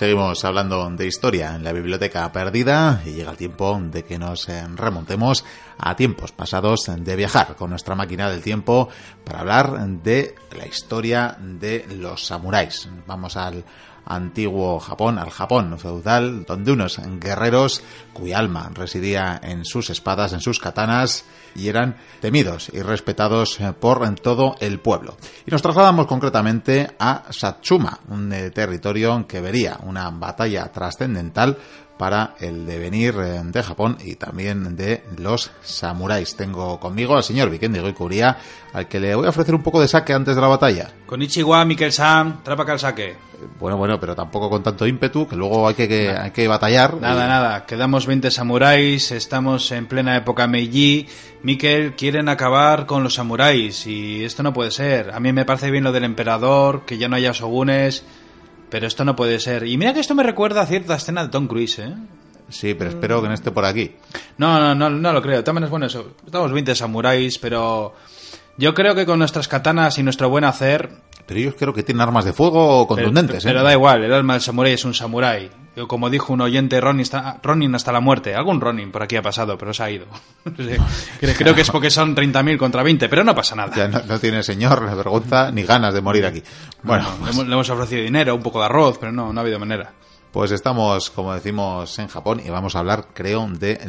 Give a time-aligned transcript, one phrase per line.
[0.00, 4.48] Seguimos hablando de historia en la biblioteca perdida y llega el tiempo de que nos
[4.48, 5.44] eh, remontemos
[5.76, 8.88] a tiempos pasados de viajar con nuestra máquina del tiempo
[9.24, 12.88] para hablar de la historia de los samuráis.
[13.06, 13.62] Vamos al
[14.06, 20.40] antiguo Japón, al Japón feudal, donde unos guerreros cuya alma residía en sus espadas, en
[20.40, 25.16] sus katanas, y eran temidos y respetados por todo el pueblo.
[25.46, 31.58] Y nos trasladamos concretamente a Satsuma, un eh, territorio que vería una batalla trascendental
[32.00, 36.34] para el devenir eh, de Japón y también de los samuráis.
[36.34, 38.38] Tengo conmigo al señor Vikendi Goikuria,
[38.72, 40.90] al que le voy a ofrecer un poco de saque antes de la batalla.
[41.04, 43.16] Con Ichiwa, Mikel Sam, trapa saque.
[43.58, 46.98] Bueno, bueno, pero tampoco con tanto ímpetu, que luego hay que, hay que batallar.
[46.98, 51.06] Nada, nada, quedamos 20 samuráis, estamos en plena época Meiji.
[51.42, 55.10] Mikel, quieren acabar con los samuráis y esto no puede ser.
[55.10, 58.04] A mí me parece bien lo del emperador, que ya no haya shogunes
[58.70, 59.66] pero esto no puede ser.
[59.66, 61.94] Y mira que esto me recuerda a cierta escena de Tom Cruise, ¿eh?
[62.48, 63.92] Sí, pero espero que no esté por aquí.
[64.38, 65.44] No, no, no, no lo creo.
[65.44, 66.14] También es bueno eso.
[66.24, 67.94] Estamos 20 samuráis, pero
[68.56, 70.90] yo creo que con nuestras katanas y nuestro buen hacer...
[71.30, 73.54] Pero ellos creo que tienen armas de fuego contundentes, pero, ¿eh?
[73.54, 75.48] Pero da igual, el alma del samurái es un samurái.
[75.86, 77.06] Como dijo un oyente, Ronin,
[77.40, 78.34] Ronin hasta la muerte.
[78.34, 80.06] Algún Ronin por aquí ha pasado, pero se ha ido.
[81.20, 83.76] creo que es porque son 30.000 contra 20, pero no pasa nada.
[83.76, 86.42] Ya no, tiene señor, ni vergüenza, ni ganas de morir aquí.
[86.82, 89.92] Bueno, le, hemos, ofrecido dinero, un poco de arroz, pero no, no ha habido manera.
[90.32, 93.80] Pues estamos, como decimos, en Japón y vamos a hablar, creo, de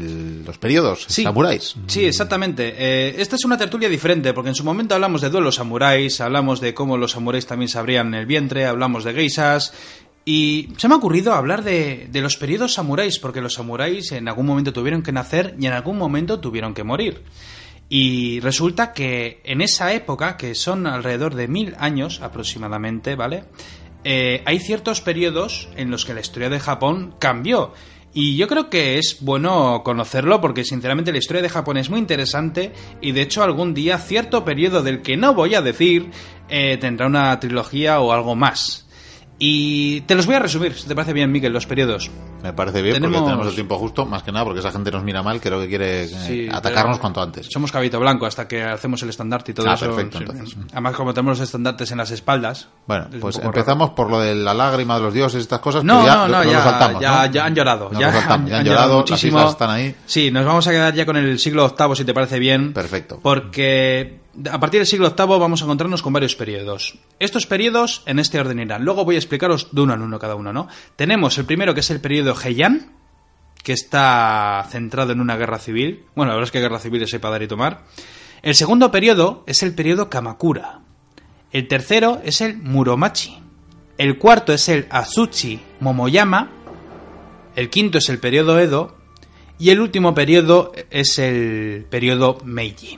[0.45, 1.75] los periodos samuráis.
[1.85, 2.73] Sí, exactamente.
[2.77, 6.59] Eh, esta es una tertulia diferente porque en su momento hablamos de duelos samuráis, hablamos
[6.59, 9.73] de cómo los samuráis también se abrían el vientre, hablamos de geisas
[10.25, 14.27] y se me ha ocurrido hablar de, de, los periodos samuráis, porque los samuráis en
[14.27, 17.23] algún momento tuvieron que nacer y en algún momento tuvieron que morir.
[17.93, 23.43] Y resulta que en esa época, que son alrededor de mil años aproximadamente, ¿vale?
[24.03, 27.73] Eh, hay ciertos periodos en los que la historia de Japón cambió.
[28.13, 31.99] Y yo creo que es bueno conocerlo porque sinceramente la historia de Japón es muy
[31.99, 36.11] interesante y de hecho algún día cierto periodo del que no voy a decir
[36.49, 38.85] eh, tendrá una trilogía o algo más.
[39.43, 42.11] Y te los voy a resumir, si te parece bien, Miguel, los periodos.
[42.43, 45.03] Me parece bien porque tenemos el tiempo justo, más que nada porque esa gente nos
[45.03, 47.47] mira mal, creo que quiere eh, atacarnos cuanto antes.
[47.51, 49.87] Somos cabito blanco hasta que hacemos el estandarte y todo ah, eso.
[49.87, 50.55] perfecto, entonces.
[50.73, 52.67] Además, como tenemos los estandartes en las espaldas.
[52.85, 55.83] Bueno, pues empezamos por lo de la lágrima de los dioses, estas cosas.
[55.83, 57.91] No, ya, no, no, ya, saltamos, ya, ya, han llorado.
[57.93, 59.39] ya, han, ya han, llorado, muchísimo.
[59.39, 59.95] las están ahí.
[60.05, 62.73] Sí, nos vamos a quedar ya con el siglo VIII, si te parece bien.
[62.73, 63.19] Perfecto.
[63.23, 66.97] Porque a partir del siglo VIII vamos a encontrarnos con varios periodos.
[67.19, 68.85] Estos periodos en este orden irán.
[68.85, 70.67] Luego voy a explicaros de uno en uno cada uno, ¿no?
[70.95, 72.93] Tenemos el primero que es el periodo Heian,
[73.63, 76.05] que está centrado en una guerra civil.
[76.15, 77.83] Bueno, la verdad es que guerra civil es para dar y tomar.
[78.41, 80.79] El segundo periodo es el periodo Kamakura.
[81.51, 83.37] El tercero es el Muromachi.
[83.97, 86.49] El cuarto es el Azuchi Momoyama.
[87.55, 88.95] El quinto es el periodo Edo.
[89.59, 92.97] Y el último periodo es el periodo Meiji.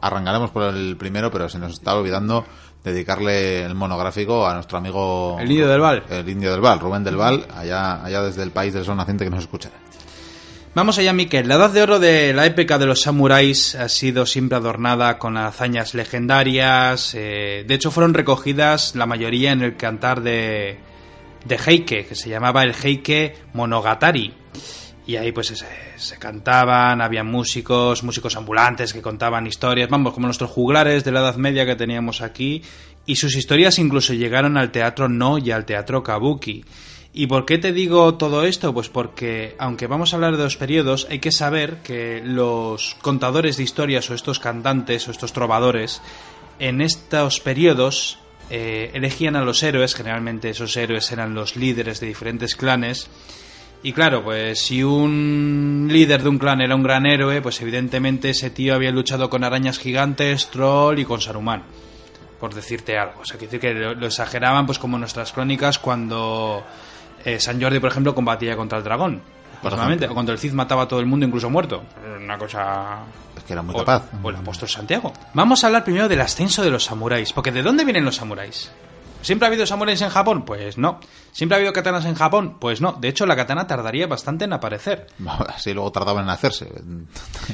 [0.00, 2.44] Arrancaremos por el primero, pero se nos está olvidando
[2.84, 5.36] dedicarle el monográfico a nuestro amigo...
[5.38, 6.04] El Indio del Val.
[6.08, 9.24] El Indio del Val, Rubén del Val, allá, allá desde el país del sol naciente
[9.24, 9.70] que nos escucha.
[10.72, 11.48] Vamos allá, Miquel.
[11.48, 15.36] La edad de oro de la épica de los samuráis ha sido siempre adornada con
[15.36, 17.12] hazañas legendarias.
[17.16, 20.78] Eh, de hecho, fueron recogidas la mayoría en el cantar de,
[21.44, 24.39] de Heike, que se llamaba el Heike Monogatari.
[25.10, 25.48] Y ahí pues
[25.96, 31.18] se, cantaban, había músicos, músicos ambulantes que contaban historias, vamos, como nuestros juglares de la
[31.18, 32.62] Edad Media que teníamos aquí,
[33.06, 36.64] y sus historias incluso llegaron al teatro no y al teatro kabuki.
[37.12, 38.72] ¿Y por qué te digo todo esto?
[38.72, 43.56] Pues porque, aunque vamos a hablar de dos periodos, hay que saber que los contadores
[43.56, 46.02] de historias o estos cantantes o estos trovadores,
[46.60, 52.06] en estos periodos eh, elegían a los héroes, generalmente esos héroes eran los líderes de
[52.06, 53.10] diferentes clanes,
[53.82, 58.30] y claro, pues si un líder de un clan era un gran héroe, pues evidentemente
[58.30, 61.62] ese tío había luchado con arañas gigantes, troll y con Saruman.
[62.38, 63.20] Por decirte algo.
[63.22, 66.62] O sea, quiere decir que lo, exageraban, pues como nuestras crónicas cuando
[67.24, 69.22] eh, San Jordi, por ejemplo, combatía contra el dragón.
[69.62, 71.82] Personalmente, o cuando el Cid mataba a todo el mundo, incluso muerto.
[72.18, 73.00] Una cosa.
[73.36, 74.04] Es que era muy capaz.
[74.22, 75.12] O el apóstol Santiago.
[75.34, 77.32] Vamos a hablar primero del ascenso de los samuráis.
[77.34, 78.70] Porque ¿de dónde vienen los samuráis?
[79.22, 80.44] ¿Siempre ha habido samuráis en Japón?
[80.44, 81.00] Pues no.
[81.32, 82.56] ¿Siempre ha habido katanas en Japón?
[82.58, 82.92] Pues no.
[82.92, 85.06] De hecho, la katana tardaría bastante en aparecer.
[85.48, 86.68] Así luego tardaban en hacerse.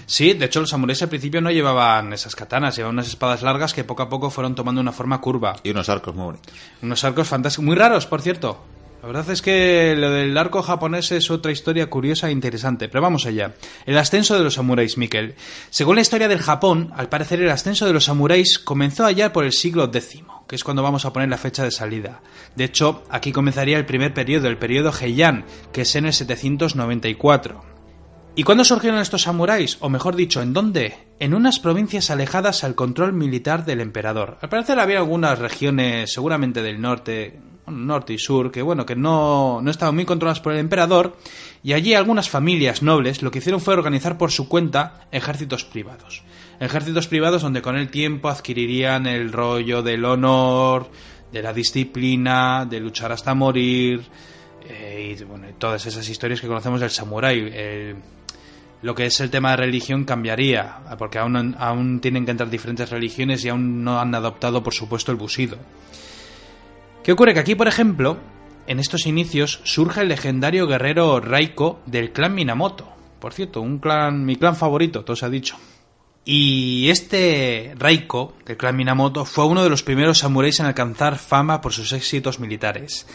[0.06, 3.74] Sí, de hecho, los samuráis al principio no llevaban esas katanas, llevaban unas espadas largas
[3.74, 5.56] que poco a poco fueron tomando una forma curva.
[5.62, 6.54] Y unos arcos muy bonitos.
[6.82, 8.58] Unos arcos fantásticos, muy raros, por cierto.
[9.06, 13.02] La verdad es que lo del arco japonés es otra historia curiosa e interesante, pero
[13.02, 13.54] vamos allá.
[13.84, 15.36] El ascenso de los samuráis, Mikel.
[15.70, 19.44] Según la historia del Japón, al parecer el ascenso de los samuráis comenzó allá por
[19.44, 22.20] el siglo X, que es cuando vamos a poner la fecha de salida.
[22.56, 27.62] De hecho, aquí comenzaría el primer periodo, el periodo Heian, que es en el 794.
[28.34, 29.76] ¿Y cuándo surgieron estos samuráis?
[29.78, 31.06] O mejor dicho, ¿en dónde?
[31.20, 34.38] En unas provincias alejadas al control militar del emperador.
[34.42, 39.60] Al parecer había algunas regiones, seguramente del norte, norte y sur, que bueno, que no,
[39.62, 41.16] no estaban muy controladas por el emperador,
[41.62, 46.22] y allí algunas familias nobles lo que hicieron fue organizar por su cuenta ejércitos privados.
[46.60, 50.90] Ejércitos privados donde con el tiempo adquirirían el rollo del honor,
[51.32, 54.02] de la disciplina, de luchar hasta morir,
[54.68, 57.94] eh, y bueno, todas esas historias que conocemos del samurái
[58.82, 62.90] lo que es el tema de religión cambiaría, porque aún, aún tienen que entrar diferentes
[62.90, 65.56] religiones y aún no han adoptado, por supuesto, el busido.
[67.06, 67.34] ¿Qué ocurre?
[67.34, 68.18] Que aquí, por ejemplo,
[68.66, 72.88] en estos inicios surge el legendario guerrero Raiko del clan Minamoto.
[73.20, 75.56] Por cierto, un clan, mi clan favorito, todo se ha dicho.
[76.24, 81.60] Y este Raiko, del clan Minamoto, fue uno de los primeros samuráis en alcanzar fama
[81.60, 83.06] por sus éxitos militares.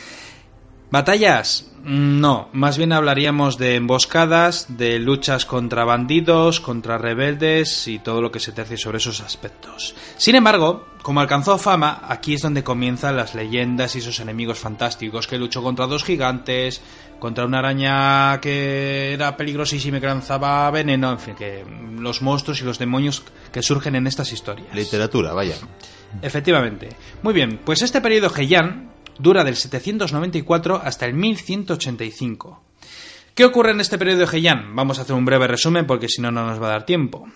[0.91, 8.21] Batallas, no, más bien hablaríamos de emboscadas, de luchas contra bandidos, contra rebeldes y todo
[8.21, 9.95] lo que se te hace sobre esos aspectos.
[10.17, 15.27] Sin embargo, como alcanzó fama, aquí es donde comienzan las leyendas y esos enemigos fantásticos,
[15.27, 16.81] que luchó contra dos gigantes,
[17.19, 21.65] contra una araña que era peligrosísima y que lanzaba veneno, en fin, que
[21.99, 23.23] los monstruos y los demonios
[23.53, 24.75] que surgen en estas historias.
[24.75, 25.55] Literatura, vaya.
[26.21, 26.89] Efectivamente.
[27.23, 28.91] Muy bien, pues este periodo Heian
[29.21, 32.63] dura del 794 hasta el 1185.
[33.35, 34.75] ¿Qué ocurre en este periodo de Heian?
[34.75, 37.27] Vamos a hacer un breve resumen porque si no, no nos va a dar tiempo.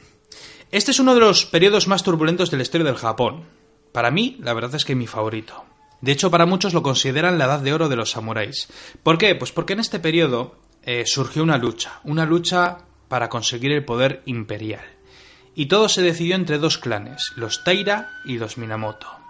[0.72, 3.46] Este es uno de los periodos más turbulentos de la historia del Japón.
[3.92, 5.64] Para mí, la verdad es que mi favorito.
[6.02, 8.68] De hecho, para muchos lo consideran la edad de oro de los samuráis.
[9.02, 9.36] ¿Por qué?
[9.36, 14.22] Pues porque en este periodo eh, surgió una lucha, una lucha para conseguir el poder
[14.26, 14.86] imperial.
[15.56, 19.25] Y todo se decidió entre dos clanes, los Taira y los Minamoto.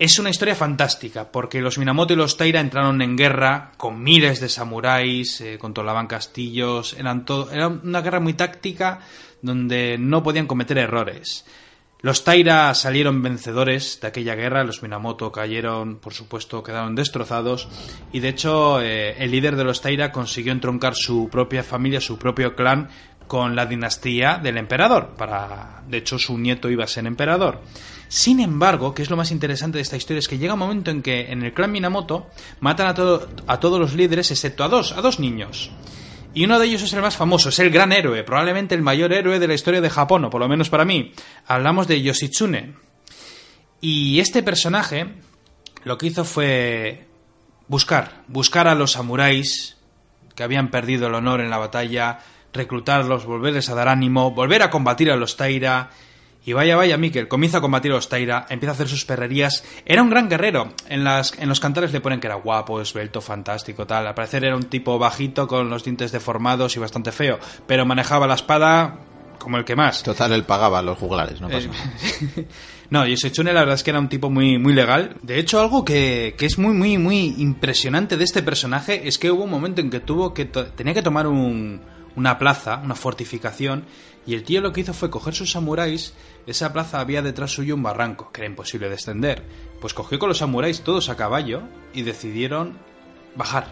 [0.00, 4.40] Es una historia fantástica, porque los Minamoto y los Taira entraron en guerra con miles
[4.40, 9.00] de samuráis, eh, controlaban castillos, eran todo, era una guerra muy táctica
[9.42, 11.44] donde no podían cometer errores.
[12.00, 17.68] Los Taira salieron vencedores de aquella guerra, los Minamoto cayeron, por supuesto, quedaron destrozados,
[18.10, 22.18] y de hecho eh, el líder de los Taira consiguió entroncar su propia familia, su
[22.18, 22.88] propio clan,
[23.30, 25.14] con la dinastía del emperador.
[25.16, 27.60] Para, de hecho, su nieto iba a ser emperador.
[28.08, 30.90] Sin embargo, que es lo más interesante de esta historia, es que llega un momento
[30.90, 32.26] en que en el clan Minamoto
[32.58, 35.70] matan a, a todos los líderes excepto a dos, a dos niños.
[36.34, 39.12] Y uno de ellos es el más famoso, es el gran héroe, probablemente el mayor
[39.12, 41.12] héroe de la historia de Japón, o por lo menos para mí.
[41.46, 42.74] Hablamos de Yoshitsune.
[43.80, 45.06] Y este personaje
[45.84, 47.06] lo que hizo fue
[47.68, 49.76] buscar, buscar a los samuráis
[50.34, 52.18] que habían perdido el honor en la batalla,
[52.52, 55.90] reclutarlos, volverles a dar ánimo, volver a combatir a los Taira.
[56.44, 59.62] Y vaya, vaya, Mikel, comienza a combatir a los Taira, empieza a hacer sus perrerías.
[59.84, 60.72] Era un gran guerrero.
[60.88, 64.06] En, las, en los cantares le ponen que era guapo, esbelto, fantástico, tal.
[64.06, 67.38] Al parecer era un tipo bajito, con los dientes deformados y bastante feo.
[67.66, 69.00] Pero manejaba la espada
[69.40, 70.02] como el que más.
[70.02, 71.68] Total, él pagaba los juglares, no pasa
[72.36, 72.46] eh,
[72.90, 75.16] No, Yosechune la verdad es que era un tipo muy, muy legal.
[75.22, 79.30] De hecho, algo que, que, es muy, muy, muy impresionante de este personaje es que
[79.30, 80.44] hubo un momento en que tuvo que...
[80.46, 81.80] tenía que tomar un
[82.16, 83.84] una plaza, una fortificación,
[84.26, 86.14] y el tío lo que hizo fue coger sus samuráis,
[86.46, 89.42] esa plaza había detrás suyo un barranco, que era imposible descender,
[89.80, 91.62] pues cogió con los samuráis todos a caballo
[91.94, 92.78] y decidieron
[93.34, 93.68] bajar.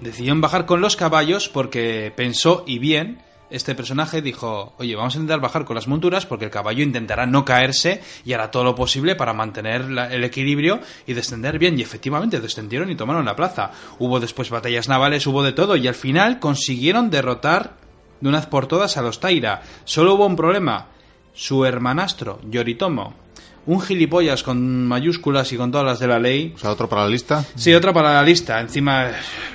[0.00, 5.18] Decidieron bajar con los caballos porque pensó, y bien, este personaje dijo, oye, vamos a
[5.18, 8.74] intentar bajar con las monturas porque el caballo intentará no caerse y hará todo lo
[8.74, 11.78] posible para mantener el equilibrio y descender bien.
[11.78, 13.70] Y efectivamente descendieron y tomaron la plaza.
[13.98, 17.76] Hubo después batallas navales, hubo de todo y al final consiguieron derrotar
[18.20, 19.62] de una vez por todas a los Taira.
[19.84, 20.88] Solo hubo un problema.
[21.32, 23.14] Su hermanastro, Yoritomo,
[23.68, 26.54] un gilipollas con mayúsculas y con todas las de la ley.
[26.56, 27.44] O sea, otro para la lista.
[27.54, 28.60] Sí, otro para la lista.
[28.60, 29.10] Encima,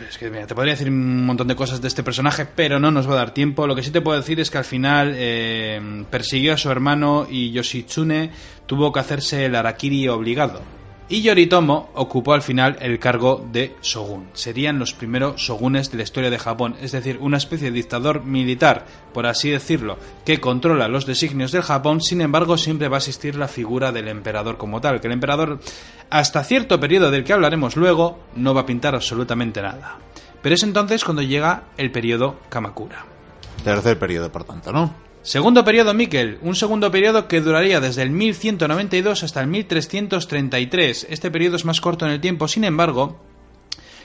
[0.07, 3.09] es que te podría decir un montón de cosas de este personaje, pero no nos
[3.09, 3.65] va a dar tiempo.
[3.65, 7.25] Lo que sí te puedo decir es que al final eh, persiguió a su hermano
[7.27, 8.29] y Yoshitsune
[8.67, 10.61] tuvo que hacerse el Arakiri obligado
[11.09, 14.29] y Yoritomo ocupó al final el cargo de shogun.
[14.33, 18.23] Serían los primeros shogunes de la historia de Japón, es decir, una especie de dictador
[18.23, 22.99] militar, por así decirlo, que controla los designios del Japón, sin embargo siempre va a
[22.99, 25.59] existir la figura del emperador como tal, que el emperador,
[26.09, 29.97] hasta cierto periodo del que hablaremos luego, no va a pintar absolutamente nada.
[30.41, 33.05] Pero es entonces cuando llega el periodo Kamakura.
[33.63, 35.12] Tercer periodo, por tanto, ¿no?
[35.23, 41.07] Segundo periodo Miquel, un segundo periodo que duraría desde el 1192 hasta el 1333.
[41.09, 43.21] Este periodo es más corto en el tiempo, sin embargo,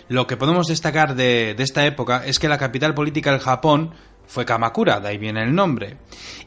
[0.08, 3.90] Lo que podemos destacar de, esta época es que la capital política del Japón
[4.26, 5.96] fue Kamakura, de ahí viene el nombre.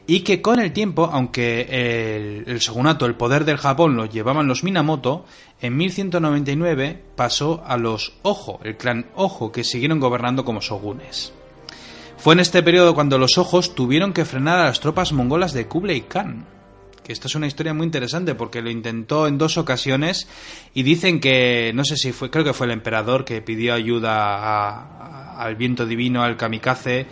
[0.06, 4.48] Y que con el tiempo, aunque el, el, shogunato, el poder del Japón, lo llevaban
[4.48, 5.26] los Minamoto,
[5.60, 11.32] en 1199 pasó a los Ojo, el clan Ojo, que siguieron gobernando como shogunes.
[12.16, 15.66] Fue en este periodo cuando los Ojos tuvieron que frenar a las tropas mongolas de
[15.66, 16.46] Kublai Khan.
[17.02, 20.28] Que esto es una historia muy interesante porque lo intentó en dos ocasiones
[20.72, 25.34] y dicen que, no sé si fue, creo que fue el emperador que pidió ayuda
[25.36, 27.06] al viento divino, al kamikaze,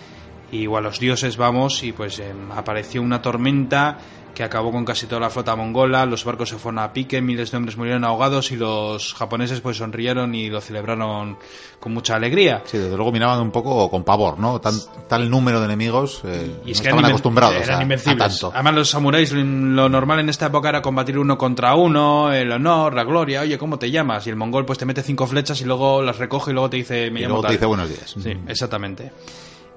[0.53, 3.99] y o a los dioses vamos y pues eh, apareció una tormenta
[4.35, 7.51] que acabó con casi toda la flota mongola, los barcos se fueron a pique, miles
[7.51, 11.39] de hombres murieron ahogados y los japoneses pues sonrieron y lo celebraron
[11.79, 12.63] con mucha alegría.
[12.67, 14.61] Sí, desde luego miraban un poco con pavor, ¿no?
[14.61, 14.75] Tan,
[15.09, 18.23] tal número de enemigos eh, y es no que estaban acostumbrados eran a, invencibles.
[18.25, 18.51] a tanto.
[18.55, 22.95] Además los samuráis lo normal en esta época era combatir uno contra uno, el honor,
[22.95, 24.27] la gloria, oye, ¿cómo te llamas?
[24.27, 26.77] Y el mongol pues te mete cinco flechas y luego las recoge y luego te
[26.79, 28.15] dice, me Y llamo luego te dice buenos días.
[28.23, 29.13] Sí, exactamente.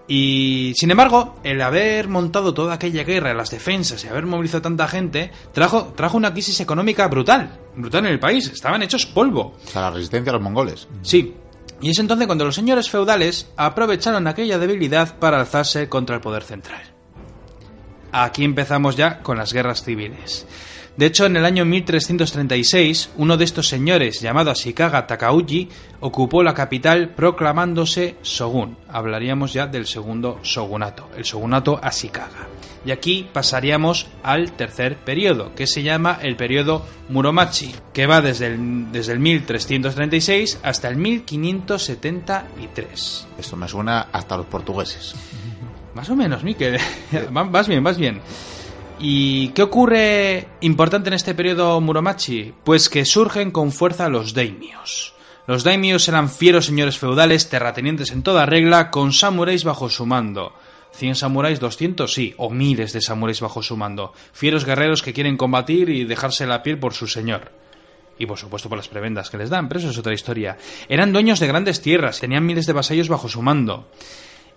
[0.08, 4.88] Y sin embargo, el haber montado toda aquella guerra, las defensas y haber movilizado tanta
[4.88, 7.58] gente, trajo, trajo una crisis económica brutal.
[7.76, 8.50] Brutal en el país.
[8.50, 9.56] Estaban hechos polvo.
[9.64, 10.88] O sea, la resistencia a los mongoles.
[11.02, 11.34] Sí.
[11.82, 16.44] Y es entonces cuando los señores feudales aprovecharon aquella debilidad para alzarse contra el poder
[16.44, 16.82] central.
[18.12, 20.46] Aquí empezamos ya con las guerras civiles.
[20.96, 25.68] De hecho, en el año 1336, uno de estos señores, llamado Ashikaga Takauji,
[26.02, 28.78] ocupó la capital proclamándose shogun.
[28.88, 32.48] Hablaríamos ya del segundo shogunato, el shogunato Ashikaga.
[32.86, 38.46] Y aquí pasaríamos al tercer periodo, que se llama el periodo Muromachi, que va desde
[38.48, 43.28] el, desde el 1336 hasta el 1573.
[43.40, 45.16] Esto me suena hasta los portugueses.
[45.96, 46.80] Más o menos, Miquel.
[47.32, 48.22] vas bien, vas bien.
[49.00, 52.54] ¿Y qué ocurre importante en este periodo Muromachi?
[52.64, 55.14] Pues que surgen con fuerza los daimios.
[55.46, 60.54] Los daimios eran fieros señores feudales, terratenientes en toda regla, con samuráis bajo su mando.
[60.98, 61.60] ¿100 samuráis?
[61.60, 62.08] ¿200?
[62.08, 64.14] Sí, o miles de samuráis bajo su mando.
[64.32, 67.52] Fieros guerreros que quieren combatir y dejarse la piel por su señor.
[68.18, 70.58] Y por supuesto por las prebendas que les dan, pero eso es otra historia.
[70.88, 73.90] Eran dueños de grandes tierras, tenían miles de vasallos bajo su mando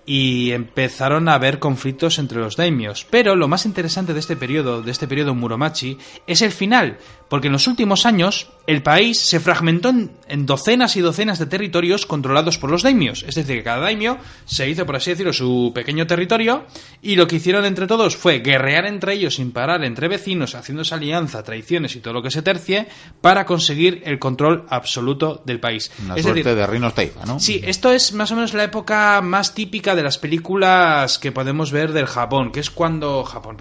[0.06, 3.06] y empezaron a haber conflictos entre los daimios.
[3.10, 5.98] Pero lo más interesante de este periodo, de este periodo Muromachi,
[6.28, 6.98] es el final,
[7.28, 11.46] porque en los últimos años el país se fragmentó en, en, docenas y docenas de
[11.46, 13.24] territorios controlados por los daimios.
[13.26, 16.66] Es decir, que cada daimio se hizo, por así decirlo, su pequeño territorio
[17.02, 20.94] y lo que hicieron entre todos fue guerrear entre ellos sin parar, entre vecinos, haciéndose
[20.94, 22.86] alianza, traiciones y todo lo que se tercie
[23.20, 25.90] para conseguir el control absoluto del país.
[26.04, 27.40] Una es suerte decir, de Rinos Taifa, ¿no?
[27.40, 31.72] Sí, esto es más o menos la época más típica de las películas que podemos
[31.72, 33.56] ver del Japón, que es cuando Japón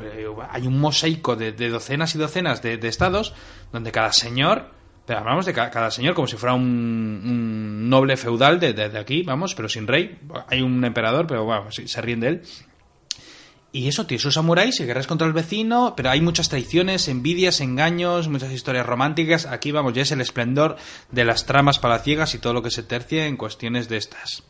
[0.49, 3.33] hay un mosaico de, de docenas y docenas de, estados
[3.71, 4.69] donde cada señor,
[5.05, 9.23] pero hablamos de cada, cada señor como si fuera un, un noble feudal de, aquí,
[9.23, 10.19] vamos, pero sin rey.
[10.47, 12.41] Hay un emperador, pero bueno, se ríen de él.
[13.75, 17.59] Y eso, tío, sus samuráis y guerras contra el vecino, pero hay muchas traiciones, envidias,
[17.59, 19.45] engaños, muchas historias románticas.
[19.45, 20.77] Aquí, vamos, ya es el esplendor
[21.11, 24.43] de las tramas palaciegas y todo lo que se tercie en cuestiones de estas.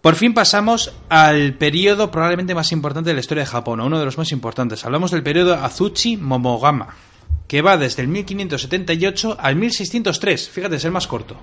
[0.00, 3.98] Por fin pasamos al periodo probablemente más importante de la historia de Japón, o uno
[3.98, 4.84] de los más importantes.
[4.86, 6.94] Hablamos del periodo Azuchi Momogama,
[7.46, 10.48] que va desde el 1578 al 1603.
[10.48, 11.36] Fíjate, es el más corto.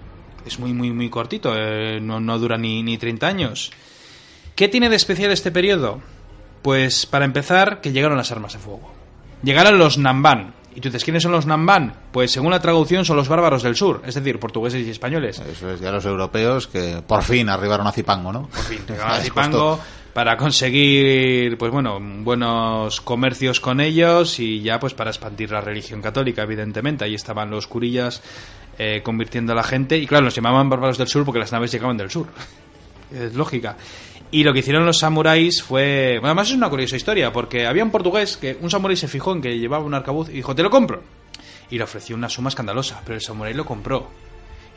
[0.44, 3.72] Es muy, muy, muy cortito, eh, no, no, dura ni, ni 30 años.
[4.56, 6.02] ¿Qué tiene de especial este periodo?
[6.64, 8.92] Pues para empezar, que llegaron las armas de fuego.
[9.44, 11.92] Llegaron los Namban, y tú dices, ¿quiénes son los Namban?
[12.12, 15.40] Pues según la traducción son los bárbaros del sur, es decir, portugueses y españoles.
[15.40, 18.44] Eso es, ya los europeos que por fin arribaron a Zipango, ¿no?
[18.44, 19.80] Por fin, llegaron a Zipango
[20.14, 26.00] para conseguir, pues bueno, buenos comercios con ellos y ya pues para expandir la religión
[26.00, 27.06] católica, evidentemente.
[27.06, 28.22] Ahí estaban los curillas
[28.78, 31.72] eh, convirtiendo a la gente y claro, los llamaban bárbaros del sur porque las naves
[31.72, 32.28] llegaban del sur.
[33.12, 33.78] es lógica.
[34.30, 36.20] Y lo que hicieron los samuráis fue.
[36.22, 39.42] Además es una curiosa historia, porque había un portugués que un samurái se fijó en
[39.42, 41.02] que llevaba un arcabuz y dijo: Te lo compro.
[41.70, 44.10] Y le ofreció una suma escandalosa, pero el samurái lo compró.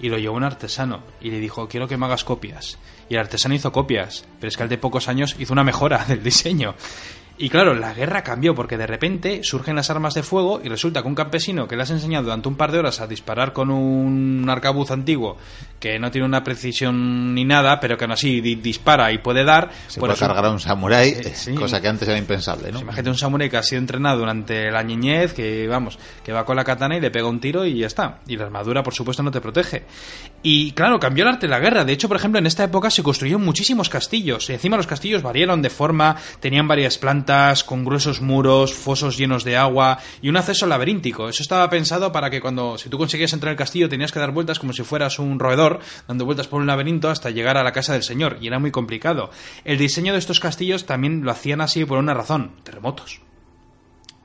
[0.01, 2.79] Y lo llevó un artesano y le dijo: Quiero que me hagas copias.
[3.09, 6.05] Y el artesano hizo copias, pero es que al de pocos años hizo una mejora
[6.09, 6.75] del diseño.
[7.43, 11.01] Y claro, la guerra cambió porque de repente surgen las armas de fuego y resulta
[11.01, 13.71] que un campesino que le has enseñado durante un par de horas a disparar con
[13.71, 15.39] un arcabuz antiguo
[15.81, 19.45] que no tiene una precisión ni nada, pero que aún así di dispara y puede
[19.45, 19.71] dar.
[19.89, 21.55] Se puede cargar a un samurái, eh, sí.
[21.55, 22.73] cosa que antes era impensable, ¿no?
[22.73, 26.45] Pues imagínate un samurái que ha sido entrenado durante la niñez, que vamos, que va
[26.45, 28.19] con la katana y le pega un tiro y ya está.
[28.27, 29.85] Y la armadura, por supuesto, no te protege.
[30.43, 31.87] Y claro, cambió el arte de la guerra.
[31.87, 34.51] De hecho, por ejemplo, en esta época se construyeron muchísimos castillos.
[34.51, 37.30] Y encima los castillos variaron de forma, tenían varias plantas
[37.65, 41.29] con gruesos muros, fosos llenos de agua y un acceso laberíntico.
[41.29, 44.33] Eso estaba pensado para que cuando, si tú conseguías entrar al castillo, tenías que dar
[44.33, 47.73] vueltas como si fueras un roedor, dando vueltas por un laberinto hasta llegar a la
[47.73, 49.31] casa del señor, y era muy complicado.
[49.65, 53.21] El diseño de estos castillos también lo hacían así por una razón, terremotos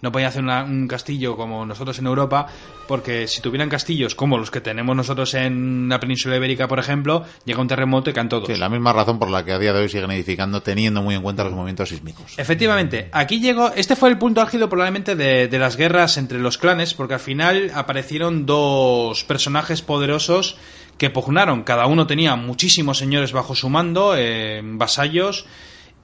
[0.05, 2.45] no podían hacer un castillo como nosotros en Europa,
[2.87, 7.25] porque si tuvieran castillos como los que tenemos nosotros en la península ibérica, por ejemplo,
[7.43, 8.47] llega un terremoto y caen todos.
[8.47, 11.15] Sí, la misma razón por la que a día de hoy siguen edificando, teniendo muy
[11.15, 12.37] en cuenta los movimientos sísmicos.
[12.37, 16.59] Efectivamente, aquí llegó, este fue el punto álgido probablemente de, de las guerras entre los
[16.59, 20.57] clanes, porque al final aparecieron dos personajes poderosos
[20.99, 21.63] que pugnaron.
[21.63, 25.47] Cada uno tenía muchísimos señores bajo su mando, eh, vasallos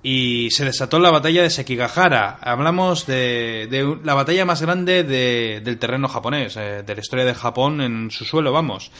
[0.03, 2.39] y se desató la batalla de Sekigahara.
[2.41, 7.81] Hablamos de, la batalla más grande del terreno japonés, eh, de la historia de Japón
[7.81, 8.91] en su suelo, vamos.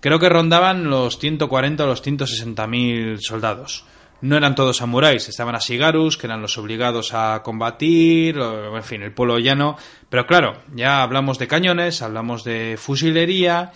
[0.00, 3.84] Creo que rondaban los 140 o los 160 mil soldados.
[4.20, 9.12] No eran todos samuráis, estaban asigarus, que eran los obligados a combatir, en fin, el
[9.12, 9.76] pueblo llano.
[10.08, 13.72] Pero claro, ya hablamos de cañones, hablamos de fusilería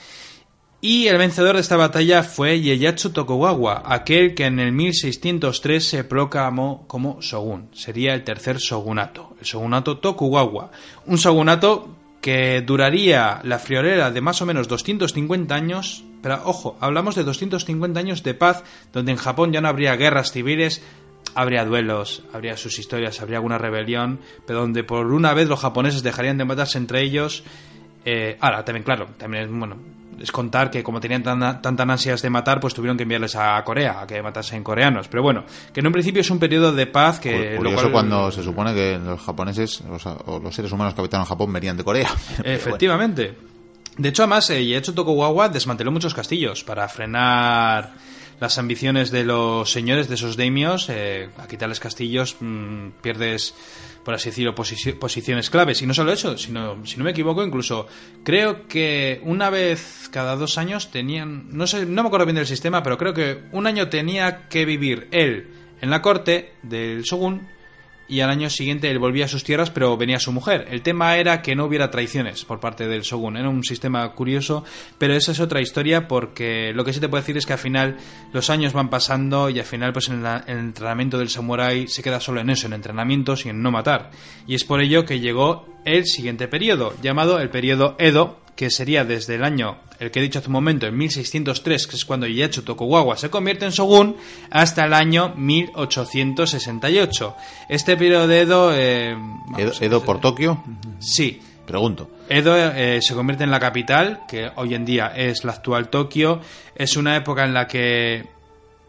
[0.82, 6.04] y el vencedor de esta batalla fue Ieyasu Tokugawa, aquel que en el 1603 se
[6.04, 7.68] proclamó como shogun.
[7.72, 10.70] Sería el tercer shogunato, el shogunato Tokugawa.
[11.04, 17.14] Un shogunato que duraría la friolera de más o menos 250 años, pero ojo, hablamos
[17.14, 20.82] de 250 años de paz, donde en Japón ya no habría guerras civiles,
[21.34, 26.02] habría duelos, habría sus historias, habría alguna rebelión, pero donde por una vez los japoneses
[26.02, 27.44] dejarían de matarse entre ellos.
[28.04, 29.76] Eh, ahora, también, claro, también es, bueno,
[30.20, 34.02] es contar que como tenían tantas ansias de matar, pues tuvieron que enviarles a Corea,
[34.02, 35.08] a que matasen coreanos.
[35.08, 37.56] Pero bueno, que en un principio es un periodo de paz que...
[37.56, 39.82] Curioso cuando se supone que los japoneses
[40.26, 42.10] o los seres humanos que habitaron Japón venían de Corea.
[42.44, 43.36] Efectivamente.
[43.96, 47.92] De hecho, además, eh, Tokugawa desmanteló muchos castillos para frenar
[48.40, 50.88] las ambiciones de los señores, de esos daimios.
[50.88, 53.54] Eh, a quitarles castillos mm, pierdes
[54.04, 55.82] por así decirlo, posiciones claves.
[55.82, 57.86] Y no solo eso, sino, si no me equivoco, incluso
[58.24, 62.46] creo que una vez cada dos años tenían, no sé, no me acuerdo bien del
[62.46, 65.48] sistema, pero creo que un año tenía que vivir él
[65.80, 67.46] en la corte del Shogun
[68.10, 70.66] y al año siguiente él volvía a sus tierras, pero venía su mujer.
[70.68, 73.36] El tema era que no hubiera traiciones por parte del Shogun.
[73.36, 74.64] Era un sistema curioso,
[74.98, 77.60] pero esa es otra historia porque lo que sí te puedo decir es que al
[77.60, 77.96] final
[78.32, 82.20] los años van pasando y al final pues en el entrenamiento del samurái se queda
[82.20, 84.10] solo en eso, en entrenamientos y en no matar.
[84.46, 89.04] Y es por ello que llegó el siguiente periodo, llamado el periodo Edo, que sería
[89.04, 92.26] desde el año, el que he dicho hace un momento, en 1603, que es cuando
[92.26, 94.16] Ieyasu Tokugawa se convierte en shogun,
[94.50, 97.36] hasta el año 1868.
[97.68, 98.72] Este periodo de Edo...
[98.74, 99.16] Eh,
[99.80, 100.64] Edo, por Tokio?
[100.98, 101.40] Sí.
[101.66, 102.10] Pregunto.
[102.28, 106.40] Edo eh, se convierte en la capital, que hoy en día es la actual Tokio.
[106.74, 108.26] Es una época en la que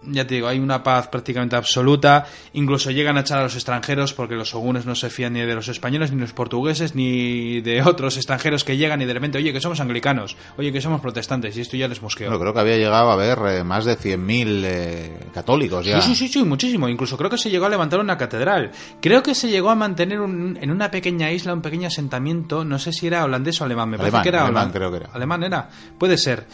[0.04, 2.26] ya te digo, hay una paz prácticamente absoluta.
[2.54, 5.56] Incluso llegan a echar a los extranjeros porque los shogunes no se fían ni de
[5.56, 9.38] los españoles, ni de los portugueses, ni de otros extranjeros que llegan y de repente,
[9.38, 12.38] oye, que somos anglicanos, oye, que somos protestantes, y esto ya les mosqueó.
[12.40, 16.02] creo que había llegado a haber eh, más de 100.000 eh, católicos ya.
[16.02, 16.90] Sí, sí, sí, muchísimo.
[16.90, 18.72] Incluso creo que se llegó a levantar una catedral.
[19.02, 22.92] Creo que se llegó a mantener en una pequeña isla, un pequeño asentamiento, no sé
[22.92, 25.10] si era holandés o alemán, me parece que era alemán, creo que era.
[25.14, 26.46] Alemán era, puede ser.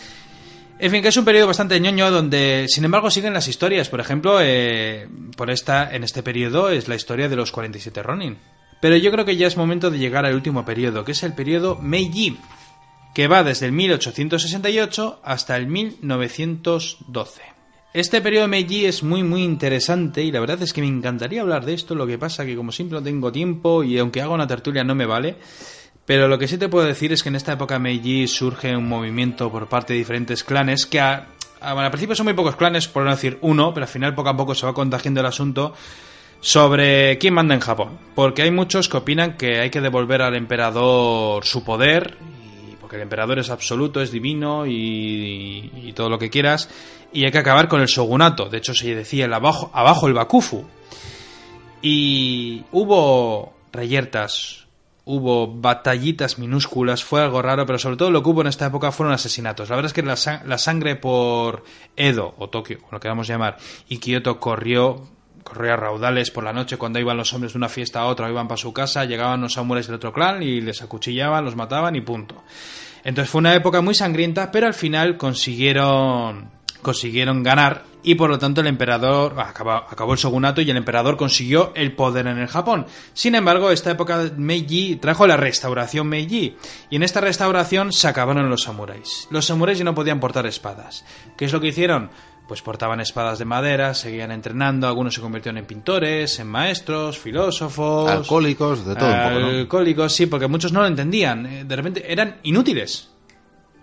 [0.79, 3.89] En fin, que es un periodo bastante ñoño donde, sin embargo, siguen las historias.
[3.89, 8.37] Por ejemplo, eh, por esta, en este periodo es la historia de los 47 Ronin.
[8.79, 11.33] Pero yo creo que ya es momento de llegar al último periodo, que es el
[11.33, 12.37] periodo Meiji,
[13.15, 17.41] que va desde el 1868 hasta el 1912.
[17.93, 21.65] Este periodo Meiji es muy muy interesante y la verdad es que me encantaría hablar
[21.65, 24.45] de esto, lo que pasa que como siempre no tengo tiempo y aunque haga una
[24.45, 25.37] tertulia no me vale.
[26.07, 28.87] Pero lo que sí te puedo decir es que en esta época Meiji surge un
[28.87, 31.27] movimiento por parte de diferentes clanes que a,
[31.59, 34.37] al principio son muy pocos clanes, por no decir uno, pero al final poco a
[34.37, 35.73] poco se va contagiando el asunto
[36.39, 37.99] sobre quién manda en Japón.
[38.15, 42.17] Porque hay muchos que opinan que hay que devolver al emperador su poder,
[42.79, 46.69] porque el emperador es absoluto, es divino y, y, todo lo que quieras,
[47.11, 48.47] y hay que acabar con el shogunato.
[48.47, 50.65] De hecho, se decía el abajo, abajo el bakufu.
[51.81, 54.66] Y hubo reyertas
[55.07, 58.91] hubo batallitas minúsculas, fue algo raro, pero sobre todo lo que hubo en esta época
[58.91, 59.69] fueron asesinatos.
[59.69, 61.63] La verdad es que la, sangre por
[61.95, 65.07] Edo, o Tokio, como lo queramos llamar, y Kioto corrió,
[65.43, 68.29] corrió a raudales por la noche cuando iban los hombres de una fiesta a otra,
[68.29, 71.95] iban para su casa, llegaban los samuráis del otro clan y les acuchillaban, los mataban
[71.95, 72.43] y punto.
[73.05, 76.56] Entonces fue una época muy sangrienta, pero al final consiguieron
[76.87, 81.73] consiguieron ganar y por lo tanto el emperador acabó, el shogunato y el emperador consiguió
[81.75, 82.85] el poder en el Japón.
[83.11, 86.55] Sin embargo, esta época Meiji trajo la restauración Meiji
[86.89, 89.27] y en esta restauración se acabaron los samuráis.
[89.31, 91.03] Los samuráis ya no podían portar espadas.
[91.37, 92.09] ¿Qué es lo que hicieron?
[92.47, 98.09] pues portaban espadas de madera, seguían entrenando, algunos se convirtieron en pintores, en maestros, filósofos,
[98.09, 99.47] alcohólicos, de todo un poco, ¿no?
[99.47, 101.67] Alcohólicos, sí, porque muchos no lo entendían.
[101.67, 103.09] De repente eran inútiles.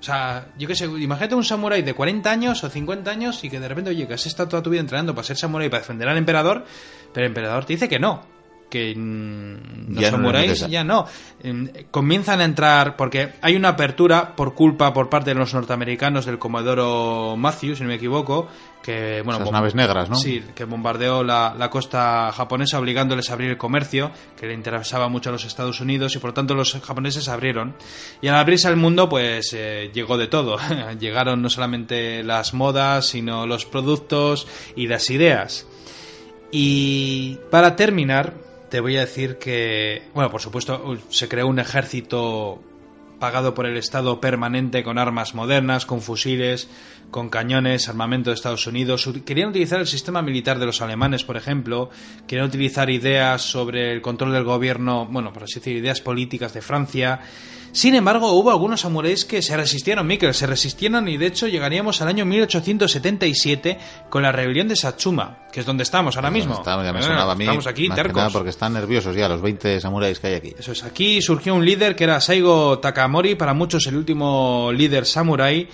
[0.04, 3.48] O sea, yo qué sé, imagínate un samurái de 40 años o 50 años y
[3.48, 5.80] que de repente, oye, que has estado toda tu vida entrenando para ser samurái, para
[5.80, 6.66] defender al emperador,
[7.14, 8.33] pero el emperador te dice que no.
[8.70, 10.68] Que mm, los Ya no samuráis interesa.
[10.68, 11.06] ya no.
[11.42, 16.26] Em, Comienzan a entrar, porque hay una apertura por culpa por parte de los norteamericanos
[16.26, 18.48] del Comodoro Matthew, si no me equivoco,
[18.82, 20.16] que, bueno, Esas naves negras, ¿no?
[20.16, 25.08] Sí, que bombardeó la, la costa japonesa obligándoles a abrir el comercio, que le interesaba
[25.08, 27.76] mucho a los Estados Unidos y por lo tanto los japoneses abrieron.
[28.20, 30.58] Y al abrirse al mundo, pues eh, llegó de todo.
[30.98, 34.46] Llegaron no solamente las modas, sino los productos
[34.76, 35.66] y las ideas.
[36.50, 38.34] Y para terminar,
[38.74, 42.60] te voy a decir que, bueno, por supuesto, se creó un ejército
[43.20, 46.68] pagado por el Estado permanente con armas modernas, con fusiles,
[47.12, 49.08] con cañones, armamento de Estados Unidos.
[49.24, 51.88] Querían utilizar el sistema militar de los alemanes, por ejemplo.
[52.26, 56.60] Querían utilizar ideas sobre el control del gobierno, bueno, por así decir, ideas políticas de
[56.60, 57.20] Francia.
[57.74, 62.00] Sin embargo, hubo algunos samuráis que se resistieron, Mikel, se resistieron y de hecho llegaríamos
[62.00, 66.54] al año 1877 con la rebelión de Satsuma, que es donde estamos ahora mismo.
[66.54, 67.44] Está- ya me Eh, sonaba a mí.
[67.44, 68.16] Estamos aquí, más que tercos.
[68.16, 70.54] nada porque están nerviosos ya los 20 samuráis que hay aquí.
[70.58, 75.04] Eso es, aquí surgió un líder que era Saigo Takamori, para muchos el último líder
[75.04, 75.68] samurái,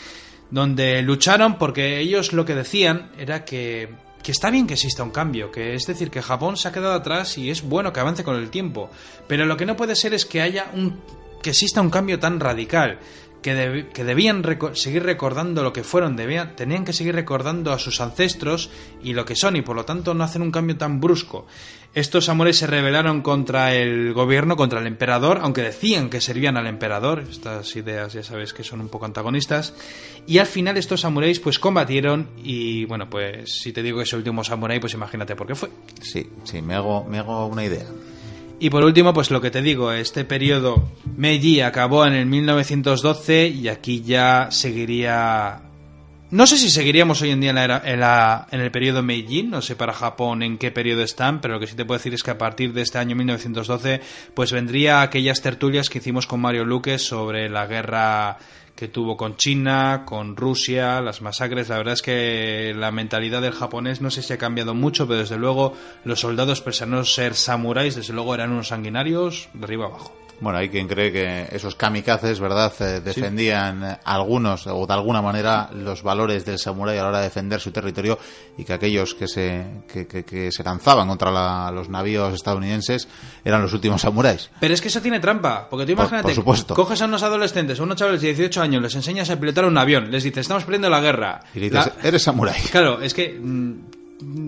[0.50, 3.90] donde lucharon porque ellos lo que decían era que,
[4.22, 6.94] que está bien que exista un cambio, que es decir, que Japón se ha quedado
[6.94, 8.90] atrás y es bueno que avance con el tiempo,
[9.28, 10.98] pero lo que no puede ser es que haya un
[11.42, 12.98] que exista un cambio tan radical.
[13.42, 18.02] Que, que debían seguir recordando lo que fueron, debían, tenían que seguir recordando a sus
[18.02, 18.68] ancestros
[19.02, 21.46] y lo que son, y por lo tanto no hacer un cambio tan brusco.
[21.92, 26.68] Estos samuráis se rebelaron contra el gobierno, contra el emperador, aunque decían que servían al
[26.68, 27.24] emperador.
[27.28, 29.74] Estas ideas ya sabes que son un poco antagonistas.
[30.24, 34.12] Y al final estos samuráis pues combatieron y bueno, pues si te digo que es
[34.12, 35.70] último samurái, pues imagínate por qué fue.
[36.00, 37.86] Sí, sí, me hago, me hago una idea.
[38.62, 40.84] Y por último, pues lo que te digo, este periodo
[41.16, 45.69] Meiji acabó en el 1912 y aquí ya seguiría...
[46.30, 49.02] No sé si seguiríamos hoy en día en, la era- en, la- en el periodo
[49.02, 51.98] Meiji, no sé para Japón en qué periodo están, pero lo que sí te puedo
[51.98, 54.00] decir es que a partir de este año 1912,
[54.34, 58.38] pues vendría aquellas tertulias que hicimos con Mario Luque sobre la guerra
[58.76, 61.68] que tuvo con China, con Rusia, las masacres.
[61.68, 65.18] La verdad es que la mentalidad del japonés no sé si ha cambiado mucho, pero
[65.18, 69.64] desde luego los soldados, pese a no ser samuráis, desde luego eran unos sanguinarios de
[69.64, 70.16] arriba abajo.
[70.40, 75.20] Bueno, hay quien cree que esos kamikazes, ¿verdad?, eh, defendían eh, algunos o de alguna
[75.20, 78.18] manera los valores del samurái a la hora de defender su territorio
[78.56, 83.06] y que aquellos que se, que, que- que se lanzaban contra la- los navíos estadounidenses
[83.44, 84.50] eran los últimos samuráis.
[84.60, 86.74] Pero es que eso tiene trampa, porque tú Por- imagínate, por supuesto.
[86.74, 89.76] coges a unos adolescentes, a unos chavales de 18 años, les enseñas a pilotar un
[89.76, 91.40] avión, les dices, estamos perdiendo la guerra.
[91.54, 92.60] Y le dices, La- eres samurái.
[92.70, 93.72] Claro, es que mm,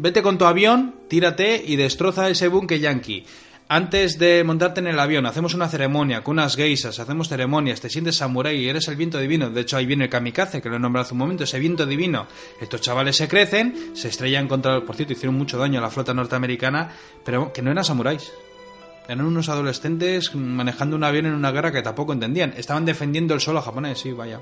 [0.01, 3.25] vete con tu avión, tírate y destroza ese buque yankee.
[3.75, 7.89] Antes de montarte en el avión, hacemos una ceremonia con unas geisas, hacemos ceremonias, te
[7.89, 9.49] sientes samurái y eres el viento divino.
[9.49, 11.87] De hecho, ahí viene el kamikaze, que lo he nombrado hace un momento, ese viento
[11.87, 12.27] divino.
[12.61, 14.83] Estos chavales se crecen, se estrellan contra...
[14.83, 16.91] Por cierto, hicieron mucho daño a la flota norteamericana,
[17.25, 18.31] pero que no eran samuráis.
[19.09, 22.53] Eran unos adolescentes manejando un avión en una guerra que tampoco entendían.
[22.55, 24.39] Estaban defendiendo el suelo japonés, sí, vaya.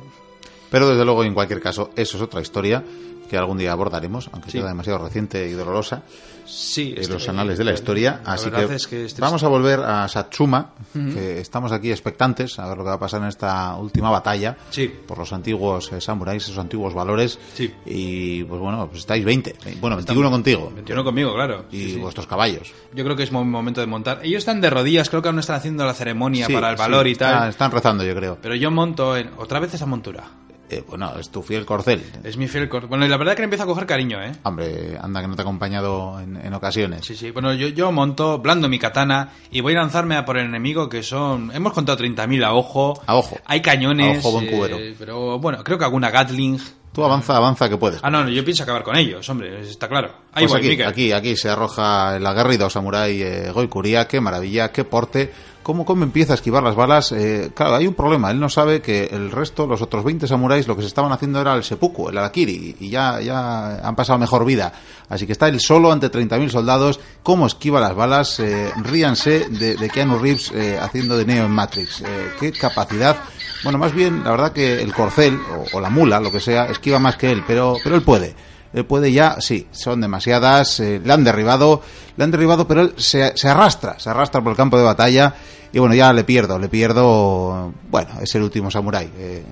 [0.72, 2.82] Pero desde luego, en cualquier caso, eso es otra historia
[3.30, 4.58] que algún día abordaremos, aunque Sí.
[4.58, 6.02] sea demasiado reciente y dolorosa,
[6.44, 8.20] Sí, este- los anales de la historia.
[8.26, 12.58] la Así que, es que este- vamos a volver a Satsuma, que estamos aquí expectantes
[12.58, 14.88] a ver lo que va a pasar en esta última batalla Sí.
[15.06, 17.38] por los antiguos eh, samuráis, esos antiguos valores.
[17.54, 17.72] Sí.
[17.86, 21.66] Y pues bueno, pues estáis 20, bueno, 21 contigo 21 conmigo, claro.
[21.70, 22.72] y vuestros caballos.
[22.92, 24.18] Yo creo que es mo- momento de montar.
[24.24, 27.14] Ellos están de rodillas, creo que aún están haciendo la ceremonia para el valor y
[27.14, 27.48] tal.
[27.50, 28.38] Están rezando, yo creo.
[28.42, 30.24] Pero yo monto en, otra vez esa montura.
[30.72, 32.00] Eh, bueno, es tu fiel corcel.
[32.22, 34.32] Es mi fiel cor- Bueno, y la verdad que le empiezo a coger cariño, ¿eh?
[34.44, 37.04] Hombre, anda que no te ha acompañado en, en ocasiones.
[37.04, 37.32] Sí, sí.
[37.32, 40.88] Bueno, yo, yo monto, blando mi katana y voy a lanzarme a por el enemigo
[40.88, 41.50] que son...
[41.52, 43.02] Hemos contado 30.000 a ojo.
[43.06, 43.36] A ojo.
[43.46, 44.16] Hay cañones.
[44.18, 44.78] A ojo, buen eh, cubero.
[44.98, 46.58] pero bueno, creo que alguna Gatling.
[46.92, 48.00] Tú avanza, avanza que puedes.
[48.02, 50.08] Ah, no, no, yo pienso acabar con ellos, hombre, está claro.
[50.32, 54.72] Ahí Pues voy, aquí, aquí, aquí se arroja el aguerrido samurái eh, Goikuria, qué maravilla,
[54.72, 57.12] qué porte, cómo, cómo empieza a esquivar las balas.
[57.12, 60.66] Eh, claro, hay un problema, él no sabe que el resto, los otros 20 samuráis,
[60.66, 64.18] lo que se estaban haciendo era el seppuku, el arakiri, y ya, ya han pasado
[64.18, 64.72] mejor vida.
[65.08, 69.76] Así que está él solo ante 30.000 soldados, cómo esquiva las balas, eh, ríanse de,
[69.76, 72.00] de Keanu Reeves eh, haciendo de Neo en Matrix.
[72.00, 73.16] Eh, qué capacidad.
[73.62, 76.66] Bueno, más bien, la verdad que el corcel, o, o la mula, lo que sea,
[76.66, 78.34] esquiva más que él, pero, pero él puede.
[78.72, 81.82] Él puede ya, sí, son demasiadas, eh, le han derribado,
[82.16, 85.34] le han derribado, pero él se, se arrastra, se arrastra por el campo de batalla
[85.72, 89.44] y bueno, ya le pierdo, le pierdo, bueno, es el último samurái, eh,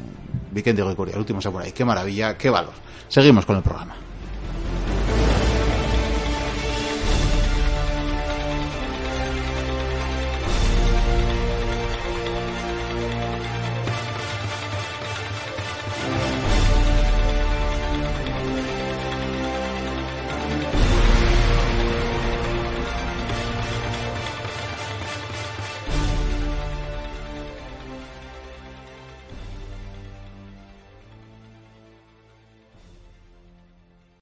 [0.52, 2.72] Vikendi Goikuria, el último samurái, qué maravilla, qué valor.
[3.08, 4.07] Seguimos con el programa.